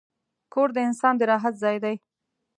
کور 0.53 0.69
د 0.75 0.77
انسان 0.87 1.13
د 1.17 1.21
راحت 1.31 1.53
ځای 1.63 1.77
دی. 1.83 1.95